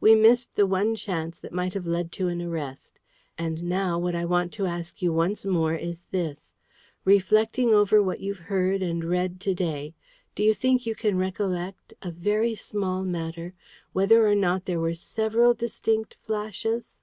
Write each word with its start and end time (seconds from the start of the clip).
We 0.00 0.14
missed 0.14 0.54
the 0.54 0.64
one 0.64 0.94
chance 0.94 1.40
that 1.40 1.52
might 1.52 1.74
have 1.74 1.88
led 1.88 2.12
to 2.12 2.28
an 2.28 2.40
arrest. 2.40 3.00
And 3.36 3.64
now, 3.64 3.98
what 3.98 4.14
I 4.14 4.24
want 4.24 4.52
to 4.52 4.66
ask 4.66 5.02
you 5.02 5.12
once 5.12 5.44
more 5.44 5.74
is 5.74 6.04
this: 6.12 6.54
Reflecting 7.04 7.70
over 7.74 8.00
what 8.00 8.20
you've 8.20 8.38
heard 8.46 8.80
and 8.80 9.02
read 9.02 9.40
to 9.40 9.54
day, 9.54 9.94
do 10.36 10.44
you 10.44 10.54
think 10.54 10.86
you 10.86 10.94
can 10.94 11.18
recollect 11.18 11.94
a 12.00 12.12
very 12.12 12.54
small 12.54 13.02
matter 13.02 13.54
whether 13.92 14.24
or 14.24 14.36
not 14.36 14.66
there 14.66 14.78
were 14.78 14.94
SEVERAL 14.94 15.54
distinct 15.54 16.14
flashes?" 16.22 16.96